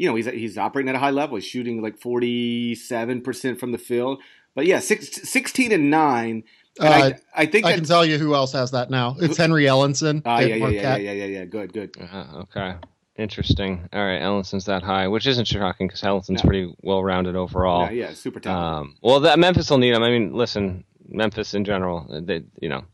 [0.00, 1.36] you know, he's he's operating at a high level.
[1.36, 4.20] He's shooting like forty seven percent from the field.
[4.54, 6.42] But yeah, six, 16 and nine.
[6.80, 9.14] And uh, I, I, think I can tell you who else has that now.
[9.20, 10.22] It's Henry Ellenson.
[10.24, 11.44] Ah, yeah, yeah, yeah, yeah, yeah, yeah.
[11.44, 11.96] Good, good.
[12.00, 12.74] Uh, okay.
[13.16, 13.88] Interesting.
[13.92, 16.48] All right, Ellenson's that high, which isn't shocking because Ellenson's no.
[16.48, 17.84] pretty well rounded overall.
[17.84, 18.92] Yeah, yeah, super talented.
[18.92, 20.02] Um, well, that Memphis will need him.
[20.02, 22.84] I mean, listen, Memphis in general, they, you know,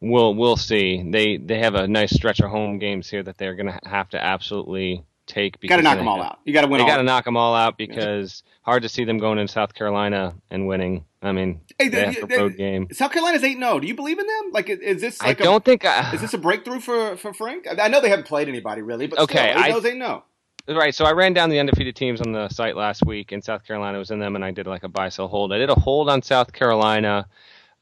[0.00, 1.08] we'll we'll see.
[1.08, 4.08] They they have a nice stretch of home games here that they're going to have
[4.10, 5.60] to absolutely take.
[5.60, 6.40] Got to knock them all out.
[6.44, 6.80] You got to win.
[6.80, 9.74] You got to knock them all out because hard to see them going in South
[9.74, 11.04] Carolina and winning.
[11.22, 12.88] I mean, hey, they, have a road game.
[12.92, 13.72] South Carolina's eight zero.
[13.72, 13.80] Oh.
[13.80, 14.50] Do you believe in them?
[14.52, 15.20] Like, is this?
[15.22, 15.84] Like I don't think.
[15.84, 17.66] I, is this a breakthrough for for Frank?
[17.78, 20.24] I know they haven't played anybody really, but okay, still, eight I, oh eight oh.
[20.68, 23.66] Right, so I ran down the undefeated teams on the site last week, and South
[23.66, 25.52] Carolina was in them, and I did like a buy sell hold.
[25.52, 27.26] I did a hold on South Carolina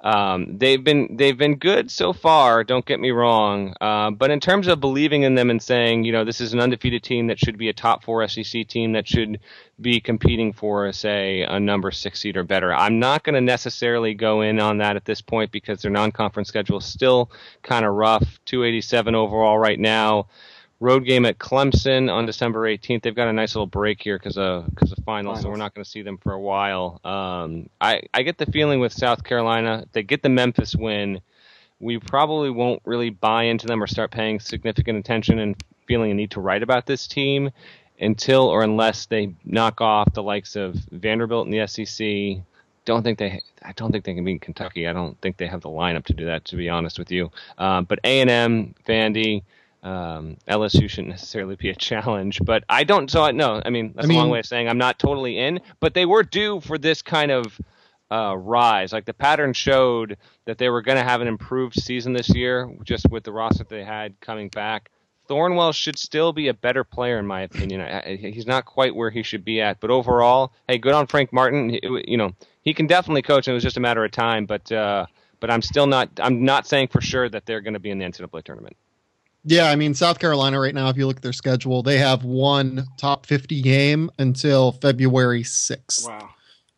[0.01, 2.63] um, they've been they've been good so far.
[2.63, 6.13] Don't get me wrong, uh, but in terms of believing in them and saying, you
[6.13, 9.09] know, this is an undefeated team that should be a top four SEC team that
[9.09, 9.41] should
[9.81, 12.73] be competing for, say, a number six seed or better.
[12.73, 16.49] I'm not going to necessarily go in on that at this point because their non-conference
[16.49, 17.31] schedule is still
[17.63, 18.39] kind of rough.
[18.45, 20.29] 287 overall right now
[20.81, 23.03] road game at Clemson on December 18th.
[23.03, 25.57] They've got a nice little break here because of because of finals, finals, so we're
[25.57, 27.01] not going to see them for a while.
[27.05, 31.21] Um, I I get the feeling with South Carolina, they get the Memphis win.
[31.81, 36.15] We probably won't really buy into them or start paying significant attention and feeling a
[36.15, 37.51] need to write about this team
[38.01, 42.43] until or unless they knock off the likes of Vanderbilt in the SEC.
[42.85, 43.41] Don't think they.
[43.63, 44.89] I don't think they can beat Kentucky.
[44.89, 46.45] I don't think they have the lineup to do that.
[46.47, 49.43] To be honest with you, um, but A and M, Vandy,
[49.83, 53.11] um, LSU shouldn't necessarily be a challenge, but I don't.
[53.11, 54.99] So I no, I mean that's I mean, a long way of saying I'm not
[54.99, 57.61] totally in, but they were due for this kind of
[58.11, 58.93] uh, rise.
[58.93, 62.71] Like the pattern showed that they were going to have an improved season this year,
[62.83, 64.91] just with the roster they had coming back.
[65.29, 67.83] Thornwell should still be a better player, in my opinion.
[67.83, 71.33] I, he's not quite where he should be at, but overall, hey, good on Frank
[71.33, 71.79] Martin.
[71.83, 74.47] You know, he can definitely coach, and it was just a matter of time.
[74.47, 75.07] But uh,
[75.39, 76.09] but I'm still not.
[76.19, 78.77] I'm not saying for sure that they're going to be in the NCAA tournament.
[79.45, 80.89] Yeah, I mean South Carolina right now.
[80.89, 86.07] If you look at their schedule, they have one top fifty game until February sixth.
[86.07, 86.31] Wow.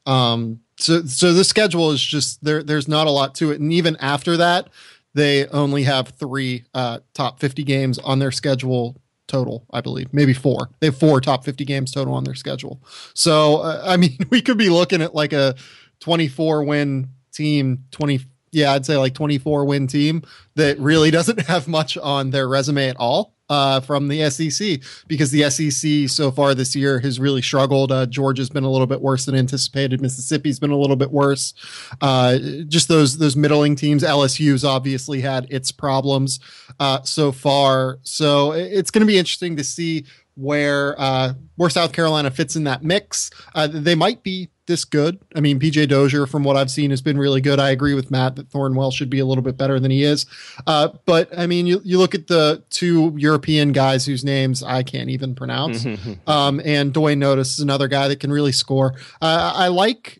[0.06, 0.60] Um.
[0.78, 2.62] So so the schedule is just there.
[2.62, 4.68] There's not a lot to it, and even after that,
[5.14, 9.64] they only have three uh, top fifty games on their schedule total.
[9.72, 10.70] I believe maybe four.
[10.80, 12.82] They have four top fifty games total on their schedule.
[13.14, 15.54] So uh, I mean, we could be looking at like a
[16.00, 18.20] twenty four win team, twenty
[18.52, 20.22] yeah, I'd say like 24 win team
[20.56, 25.30] that really doesn't have much on their resume at all uh, from the SEC because
[25.32, 27.92] the SEC so far this year has really struggled.
[27.92, 30.00] Uh, Georgia's been a little bit worse than anticipated.
[30.00, 31.52] Mississippi's been a little bit worse.
[32.00, 34.04] Uh, just those those middling teams.
[34.04, 36.38] LSU's obviously had its problems
[36.78, 41.92] uh, so far, so it's going to be interesting to see where uh, where South
[41.92, 43.30] Carolina fits in that mix.
[43.54, 45.18] Uh, they might be this good.
[45.34, 47.58] I mean, PJ Dozier, from what I've seen, has been really good.
[47.58, 50.24] I agree with Matt that Thornwell should be a little bit better than he is.
[50.66, 54.82] Uh, but I mean, you, you look at the two European guys whose names I
[54.82, 55.84] can't even pronounce.
[56.26, 58.94] um, and Duane Notice is another guy that can really score.
[59.20, 60.19] Uh, I like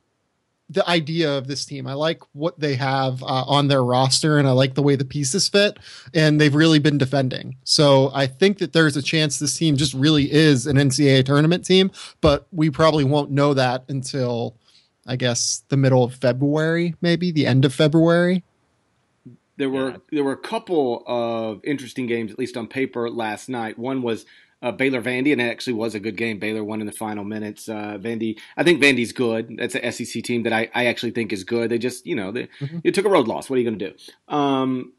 [0.71, 1.87] the idea of this team.
[1.89, 5.05] I like what they have uh, on their roster, and I like the way the
[5.05, 5.79] pieces fit.
[6.15, 7.57] And they've really been defending.
[7.65, 11.65] So I think that there's a chance this team just really is an NCAA tournament
[11.65, 14.55] team, but we probably won't know that until,
[15.07, 18.45] I guess, the middle of February, maybe the end of February.
[19.57, 19.97] There were yeah.
[20.13, 23.79] there were a couple of interesting games, at least on paper, last night.
[23.79, 24.25] One was
[24.63, 26.39] uh, Baylor Vandy, and it actually was a good game.
[26.39, 27.69] Baylor won in the final minutes.
[27.69, 29.57] Uh, Vandy, I think Vandy's good.
[29.59, 31.71] That's an SEC team that I, I actually think is good.
[31.71, 32.79] They just, you know, they, mm-hmm.
[32.85, 33.49] you took a road loss.
[33.49, 34.35] What are you going to do?
[34.35, 34.93] Um,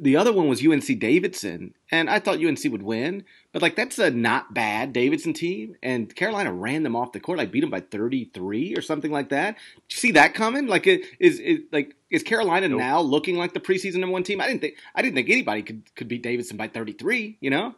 [0.00, 3.98] the other one was UNC Davidson, and I thought UNC would win, but like that's
[3.98, 7.70] a not bad Davidson team, and Carolina ran them off the court, like beat them
[7.70, 9.56] by thirty three or something like that.
[9.88, 10.66] Did you see that coming?
[10.66, 12.78] Like, it, is is like is Carolina nope.
[12.78, 14.40] now looking like the preseason number one team?
[14.40, 17.36] I didn't think I didn't think anybody could could beat Davidson by thirty three.
[17.40, 17.74] You know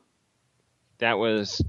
[0.98, 1.62] that was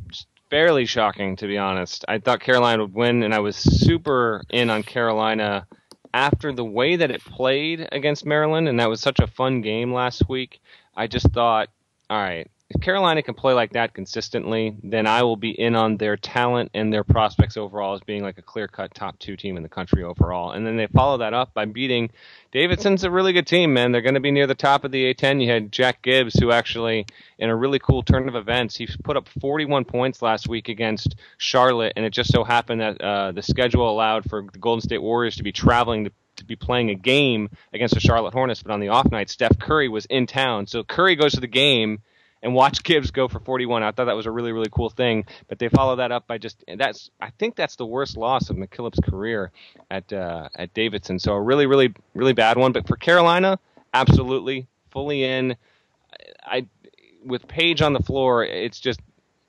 [0.50, 2.06] fairly shocking, to be honest.
[2.08, 5.68] I thought Carolina would win, and I was super in on Carolina
[6.14, 9.94] after the way that it played against Maryland, and that was such a fun game
[9.94, 10.62] last week.
[10.96, 11.70] I just thought,
[12.10, 15.98] all right, if Carolina can play like that consistently, then I will be in on
[15.98, 19.56] their talent and their prospects overall as being like a clear cut top two team
[19.56, 20.52] in the country overall.
[20.52, 22.10] And then they follow that up by beating
[22.52, 23.92] Davidson's a really good team, man.
[23.92, 25.44] They're going to be near the top of the A10.
[25.44, 27.06] You had Jack Gibbs, who actually,
[27.38, 31.16] in a really cool turn of events, he put up 41 points last week against
[31.38, 35.04] Charlotte, and it just so happened that uh, the schedule allowed for the Golden State
[35.04, 38.74] Warriors to be traveling to to be playing a game against the Charlotte Hornets, but
[38.74, 40.68] on the off night, Steph Curry was in town.
[40.68, 42.02] So Curry goes to the game
[42.46, 43.82] and watch Gibbs go for 41.
[43.82, 45.26] I thought that was a really really cool thing.
[45.50, 48.56] But they follow that up by just that's I think that's the worst loss of
[48.56, 49.52] McKillop's career
[49.90, 51.18] at uh, at Davidson.
[51.18, 52.72] So a really really really bad one.
[52.72, 53.60] But for Carolina,
[53.94, 55.58] absolutely fully in.
[56.46, 56.68] I
[57.26, 59.00] with Page on the floor, it's just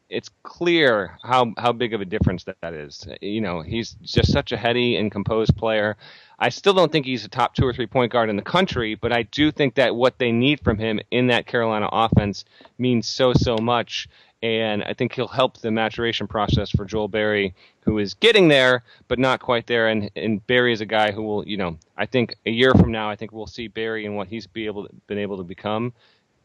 [0.08, 3.06] it's clear how how big of a difference that that is.
[3.20, 5.96] You know, he's just such a heady and composed player.
[6.38, 8.94] I still don't think he's a top two or three point guard in the country,
[8.94, 12.44] but I do think that what they need from him in that Carolina offense
[12.78, 14.08] means so, so much.
[14.42, 18.84] And I think he'll help the maturation process for Joel Berry, who is getting there,
[19.08, 19.88] but not quite there.
[19.88, 22.92] And, and Berry is a guy who will, you know, I think a year from
[22.92, 25.42] now, I think we'll see Berry and what he's be able to, been able to
[25.42, 25.94] become.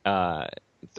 [0.05, 0.47] Uh,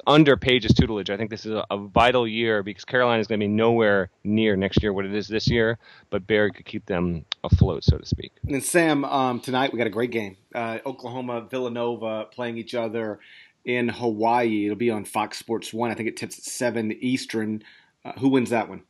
[0.07, 1.11] under Page's tutelage.
[1.11, 4.11] I think this is a, a vital year because Carolina is going to be nowhere
[4.25, 5.79] near next year what it is this year,
[6.11, 8.33] but Berry could keep them afloat, so to speak.
[8.49, 10.37] And Sam, um, tonight we got a great game.
[10.55, 13.19] Uh, Oklahoma, Villanova playing each other
[13.65, 14.67] in Hawaii.
[14.67, 15.91] It'll be on Fox Sports One.
[15.91, 17.63] I think it tips at seven Eastern.
[18.05, 18.83] Uh, who wins that one?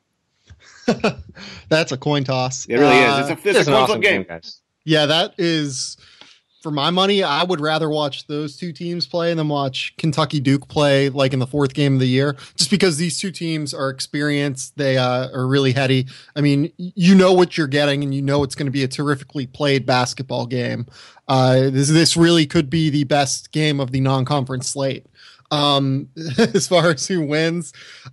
[1.68, 2.66] That's a coin toss.
[2.66, 3.18] It really is.
[3.18, 4.22] It's a, it's, it's a coin awesome game.
[4.22, 4.60] game, guys.
[4.84, 5.96] Yeah, that is
[6.62, 10.68] for my money, I would rather watch those two teams play than watch Kentucky Duke
[10.68, 13.90] play like in the fourth game of the year, just because these two teams are
[13.90, 14.76] experienced.
[14.76, 16.06] They uh, are really heady.
[16.36, 18.88] I mean, you know what you're getting, and you know it's going to be a
[18.88, 20.86] terrifically played basketball game.
[21.28, 25.06] Uh, this this really could be the best game of the non-conference slate.
[25.50, 27.72] Um, as far as who wins,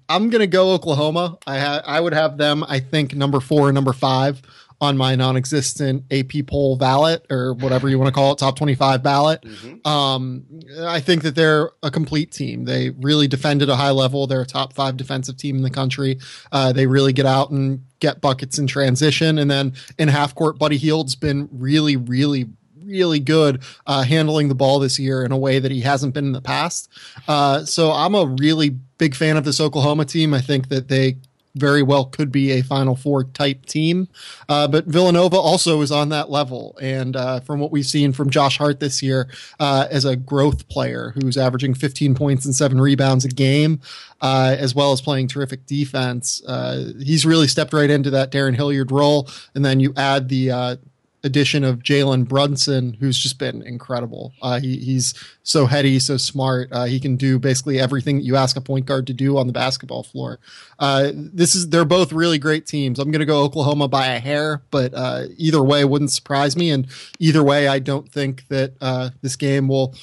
[0.10, 1.38] I'm gonna go Oklahoma.
[1.48, 2.66] I ha- I would have them.
[2.68, 4.42] I think number four and number five
[4.82, 9.04] on my non-existent AP poll ballot or whatever you want to call it, top 25
[9.04, 9.42] ballot.
[9.42, 9.88] Mm-hmm.
[9.88, 10.46] Um,
[10.82, 12.66] I think that they're a complete team.
[12.66, 14.26] They really defended at a high level.
[14.26, 16.20] They're a top five defensive team in the country.
[16.52, 19.38] Uh, they really get out and get buckets in transition.
[19.38, 22.48] And then in half court, Buddy Hield's been really, really,
[22.82, 26.26] really good uh, handling the ball this year in a way that he hasn't been
[26.26, 26.90] in the past.
[27.28, 30.34] Uh, so I'm a really big fan of this Oklahoma team.
[30.34, 31.18] I think that they
[31.56, 34.08] very well could be a Final Four type team.
[34.48, 36.78] Uh, but Villanova also is on that level.
[36.82, 40.68] And uh, from what we've seen from Josh Hart this year uh, as a growth
[40.70, 43.82] player who's averaging 15 points and seven rebounds a game,
[44.22, 48.56] uh, as well as playing terrific defense, uh, he's really stepped right into that Darrun
[48.56, 49.30] Hilliard role.
[49.56, 50.76] And then you add the uh,
[51.24, 54.34] addition of Jalen Brunson, who's just been incredible.
[54.42, 56.70] Uh, he, he's so heady, so smart.
[56.72, 59.54] Uh, he can do basically everything you ask a point guard to do on the
[59.54, 60.40] basketball floor.
[60.78, 63.00] Uh, this is they're both really great teams.
[63.00, 66.72] I'm going to go Oklahoma by a hair, but uh, either way wouldn't surprise me.
[66.72, 66.88] And
[67.20, 69.96] either way, I don't think that uh, this game will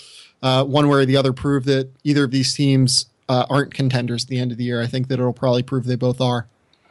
[0.43, 4.29] uh, one way or the other prove that either of these teams aren't contenders at
[4.29, 4.81] the end of the year.
[4.81, 6.47] I think that it'll probably prove they both are.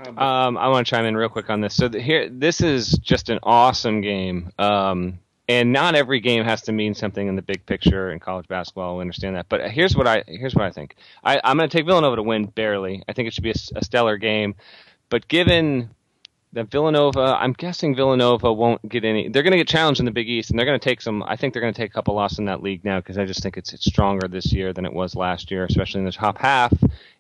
[0.08, 1.76] Um, I want to chime in real quick on this.
[1.76, 4.52] So the, here, this is just an awesome game.
[4.58, 8.48] Um, and not every game has to mean something in the big picture in college
[8.48, 8.98] basketball.
[8.98, 10.96] We understand that, but here's what I here's what I think.
[11.24, 13.04] I, am going to take Villanova to win barely.
[13.08, 14.56] I think it should be a, a stellar game,
[15.10, 15.92] but given
[16.56, 19.28] that Villanova, I'm guessing Villanova won't get any.
[19.28, 21.22] They're going to get challenged in the Big East, and they're going to take some.
[21.24, 23.26] I think they're going to take a couple losses in that league now because I
[23.26, 26.14] just think it's it's stronger this year than it was last year, especially in the
[26.14, 26.74] top half.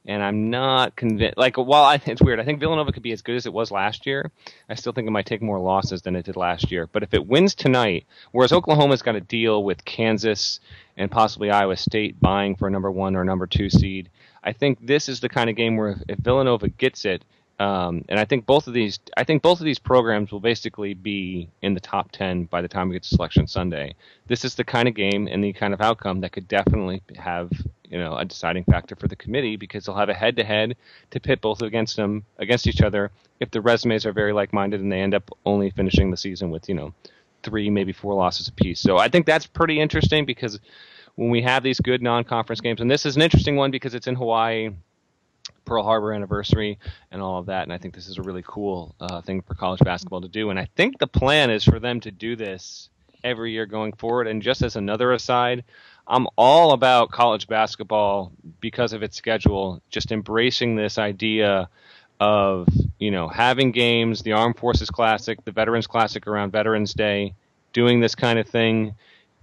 [0.05, 1.37] And I'm not convinced.
[1.37, 3.71] Like, while I, it's weird, I think Villanova could be as good as it was
[3.71, 4.31] last year.
[4.69, 6.87] I still think it might take more losses than it did last year.
[6.87, 10.61] But if it wins tonight, whereas Oklahoma's got to deal with Kansas
[10.95, 14.09] and possibly Iowa State buying for a number one or number two seed,
[14.41, 17.25] I think this is the kind of game where if, if Villanova gets it
[17.59, 20.93] um, and I think both of these, I think both of these programs will basically
[20.93, 23.95] be in the top ten by the time we get to Selection Sunday.
[24.27, 27.49] This is the kind of game and the kind of outcome that could definitely have,
[27.89, 30.75] you know, a deciding factor for the committee because they'll have a head-to-head
[31.11, 34.91] to pit both against them against each other if the resumes are very like-minded and
[34.91, 36.93] they end up only finishing the season with, you know,
[37.43, 38.79] three maybe four losses apiece.
[38.79, 40.59] So I think that's pretty interesting because
[41.15, 44.07] when we have these good non-conference games, and this is an interesting one because it's
[44.07, 44.71] in Hawaii
[45.65, 46.79] Pearl Harbor anniversary
[47.11, 47.63] and all of that.
[47.63, 50.49] And I think this is a really cool uh, thing for college basketball to do.
[50.49, 52.89] And I think the plan is for them to do this
[53.23, 54.27] every year going forward.
[54.27, 55.63] And just as another aside,
[56.07, 61.69] I'm all about college basketball because of its schedule, just embracing this idea
[62.19, 62.67] of,
[62.99, 67.33] you know, having games, the Armed Forces Classic, the Veterans Classic around Veterans Day,
[67.73, 68.95] doing this kind of thing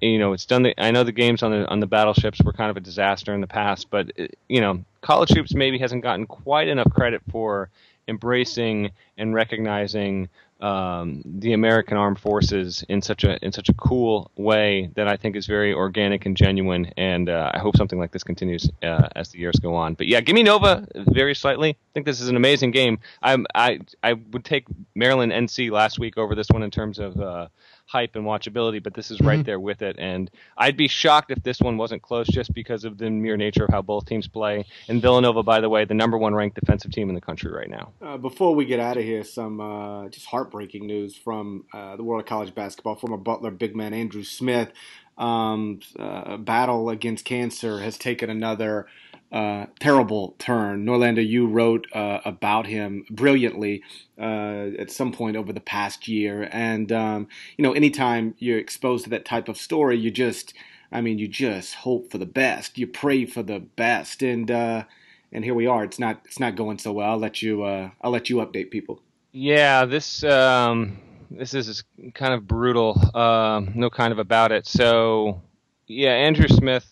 [0.02, 2.52] you know it's done the, i know the games on the on the battleships were
[2.52, 6.02] kind of a disaster in the past but it, you know college hoops maybe hasn't
[6.02, 7.70] gotten quite enough credit for
[8.08, 10.28] embracing and recognizing
[10.62, 15.16] um, the American Armed Forces in such a in such a cool way that I
[15.16, 19.08] think is very organic and genuine, and uh, I hope something like this continues uh,
[19.16, 19.94] as the years go on.
[19.94, 21.70] But yeah, give me Nova very slightly.
[21.70, 23.00] I think this is an amazing game.
[23.22, 27.20] I'm, I I would take Maryland NC last week over this one in terms of
[27.20, 27.48] uh,
[27.92, 29.44] hype and watchability, but this is right mm-hmm.
[29.44, 29.96] there with it.
[29.98, 33.64] And I'd be shocked if this one wasn't close just because of the mere nature
[33.64, 34.64] of how both teams play.
[34.88, 37.68] And Villanova, by the way, the number one ranked defensive team in the country right
[37.68, 37.92] now.
[38.00, 42.02] Uh, before we get out of here, some uh, just heartbreaking news from uh, the
[42.02, 42.94] world of college basketball.
[42.94, 44.72] Former Butler big man Andrew Smith
[45.18, 48.86] um, uh, battle against cancer has taken another
[49.32, 50.84] uh, terrible turn.
[50.84, 53.82] Norlander, you wrote uh, about him brilliantly
[54.18, 59.04] uh, at some point over the past year, and um, you know, anytime you're exposed
[59.04, 60.52] to that type of story, you just,
[60.92, 62.76] I mean, you just hope for the best.
[62.76, 64.84] You pray for the best, and uh,
[65.32, 65.82] and here we are.
[65.82, 67.12] It's not it's not going so well.
[67.12, 69.00] I'll let you uh, I'll let you update people.
[69.32, 70.98] Yeah, this um,
[71.30, 73.00] this is kind of brutal.
[73.16, 74.66] Um, no kind of about it.
[74.66, 75.40] So
[75.86, 76.86] yeah, Andrew Smith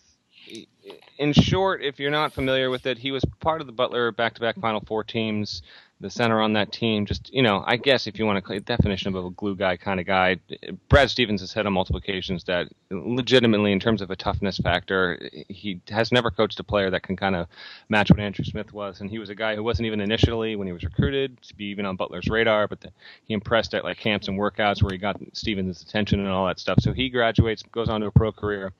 [1.21, 4.59] in short, if you're not familiar with it, he was part of the Butler back-to-back
[4.59, 5.61] Final Four teams,
[5.99, 7.05] the center on that team.
[7.05, 9.55] Just you know, I guess if you want to call it definition of a glue
[9.55, 10.37] guy kind of guy,
[10.89, 15.19] Brad Stevens has said on multiple occasions that legitimately, in terms of a toughness factor,
[15.47, 17.45] he has never coached a player that can kind of
[17.87, 20.65] match what Andrew Smith was, and he was a guy who wasn't even initially when
[20.65, 22.91] he was recruited to be even on Butler's radar, but the,
[23.25, 26.59] he impressed at like camps and workouts where he got Stevens' attention and all that
[26.59, 26.79] stuff.
[26.81, 28.73] So he graduates, goes on to a pro career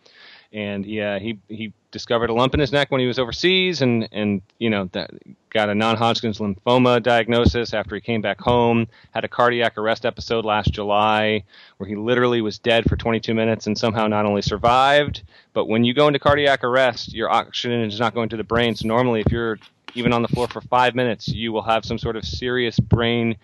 [0.53, 3.81] and he uh, he he discovered a lump in his neck when he was overseas,
[3.81, 5.11] and and you know that
[5.49, 8.87] got a non-Hodgkin's lymphoma diagnosis after he came back home.
[9.11, 11.43] Had a cardiac arrest episode last July
[11.77, 15.83] where he literally was dead for 22 minutes and somehow not only survived, but when
[15.83, 18.75] you go into cardiac arrest, your oxygen is not going to the brain.
[18.75, 19.59] So normally, if you're
[19.93, 23.35] even on the floor for five minutes, you will have some sort of serious brain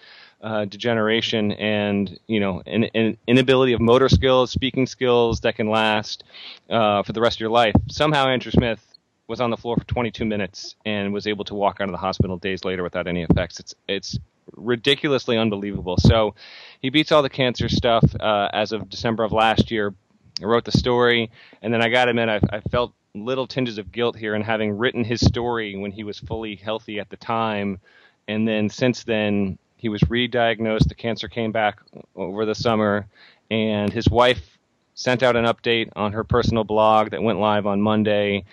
[0.42, 5.70] uh, degeneration and you know an, an, inability of motor skills, speaking skills that can
[5.70, 6.24] last
[6.70, 7.74] uh, for the rest of your life.
[7.90, 8.84] Somehow Andrew Smith
[9.28, 11.98] was on the floor for 22 minutes and was able to walk out of the
[11.98, 13.60] hospital days later without any effects.
[13.60, 14.20] It's it's
[14.56, 15.98] ridiculously unbelievable.
[15.98, 16.36] So
[16.82, 19.94] he beats all the cancer stuff uh, as of December of last year.
[20.42, 23.80] I wrote the story, and then I got to admit, I, I felt little tinges
[23.80, 27.18] of guilt here in having written his story when he was fully healthy at the
[27.18, 27.80] time.
[28.28, 30.90] And then since then, he was re-diagnosed.
[30.90, 31.80] The cancer came back
[32.16, 33.08] over the summer,
[33.50, 34.58] and his wife
[34.96, 38.44] sent out an update on her personal blog that went live on Monday.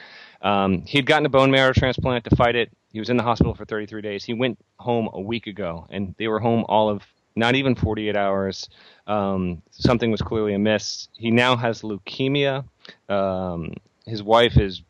[0.43, 2.71] Um, he'd gotten a bone marrow transplant to fight it.
[2.93, 4.25] He was in the hospital for 33 days.
[4.25, 7.03] He went home a week ago, and they were home all of
[7.35, 8.69] not even 48 hours.
[9.07, 11.09] Um, something was clearly amiss.
[11.15, 12.65] He now has leukemia.
[13.09, 13.73] Um,
[14.07, 14.83] his wife is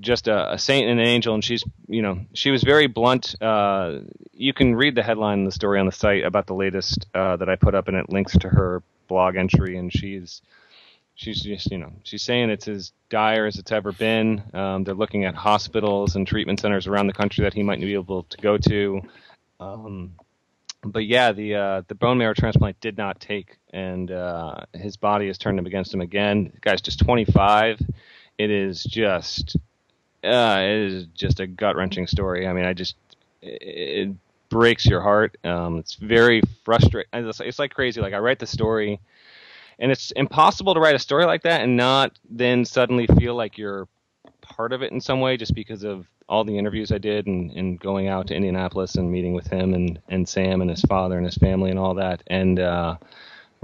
[0.00, 3.40] just a, a, saint and an angel, and she's you know she was very blunt.
[3.40, 4.00] Uh,
[4.32, 7.36] you can read the headline in the story on the site about the latest uh,
[7.36, 10.42] that I put up, and it links to her blog entry, and she's
[11.14, 14.42] she's just you know she's saying it's as dire as it's ever been.
[14.52, 17.94] Um, they're looking at hospitals and treatment centers around the country that he might be
[17.94, 19.02] able to go to.
[19.58, 20.12] Um,
[20.84, 25.26] but yeah, the uh, the bone marrow transplant did not take, and uh, his body
[25.26, 26.50] has turned him against him again.
[26.54, 27.80] The guy's just 25.
[28.38, 29.56] It is just
[30.26, 32.46] uh, it is just a gut wrenching story.
[32.46, 32.96] I mean, I just
[33.42, 34.14] it,
[34.48, 35.36] breaks your heart.
[35.44, 37.08] Um, it's very frustrating.
[37.12, 38.00] It's, it's like crazy.
[38.00, 39.00] Like I write the story,
[39.78, 43.58] and it's impossible to write a story like that and not then suddenly feel like
[43.58, 43.88] you're
[44.40, 47.52] part of it in some way, just because of all the interviews I did and,
[47.52, 51.16] and going out to Indianapolis and meeting with him and, and Sam and his father
[51.16, 52.22] and his family and all that.
[52.26, 52.96] And uh,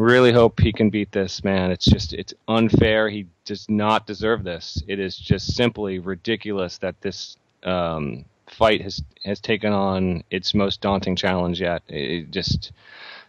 [0.03, 1.71] really hope he can beat this man.
[1.71, 3.09] It's just it's unfair.
[3.09, 4.83] He does not deserve this.
[4.89, 10.81] It is just simply ridiculous that this um, fight has has taken on its most
[10.81, 11.83] daunting challenge yet.
[11.89, 12.73] It just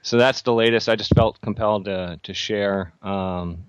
[0.02, 0.90] so that's the latest.
[0.90, 3.64] I just felt compelled to to share um,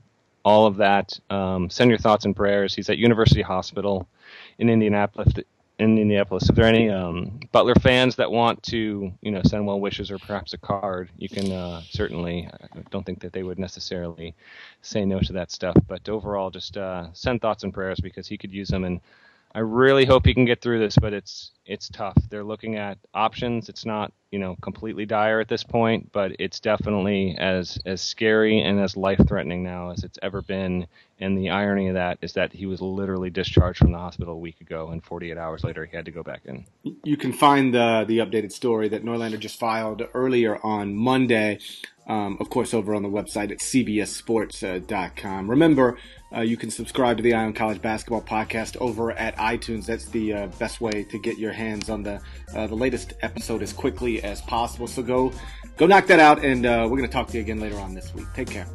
[0.44, 1.18] all of that.
[1.30, 2.74] Um, send your thoughts and prayers.
[2.74, 4.08] He's at University Hospital
[4.58, 5.32] in Indianapolis
[5.78, 6.48] in Indianapolis.
[6.48, 10.10] If there are any um, Butler fans that want to, you know, send well wishes
[10.10, 12.48] or perhaps a card, you can uh, certainly.
[12.52, 14.34] I don't think that they would necessarily
[14.82, 18.38] say no to that stuff, but overall, just uh, send thoughts and prayers because he
[18.38, 19.00] could use them and
[19.54, 22.16] I really hope he can get through this, but it's it's tough.
[22.28, 23.68] They're looking at options.
[23.68, 28.60] It's not you know completely dire at this point, but it's definitely as as scary
[28.60, 30.86] and as life threatening now as it's ever been.
[31.20, 34.38] And the irony of that is that he was literally discharged from the hospital a
[34.38, 36.66] week ago, and 48 hours later he had to go back in.
[37.04, 41.60] You can find the the updated story that Norlander just filed earlier on Monday.
[42.06, 45.50] Um, of course, over on the website at cbssports.com.
[45.50, 45.96] Remember,
[46.36, 49.86] uh, you can subscribe to the Eye on College Basketball Podcast over at iTunes.
[49.86, 52.20] That's the uh, best way to get your hands on the
[52.54, 54.86] uh, the latest episode as quickly as possible.
[54.86, 55.32] So go
[55.76, 57.94] go knock that out, and uh, we're going to talk to you again later on
[57.94, 58.26] this week.
[58.34, 58.66] Take care.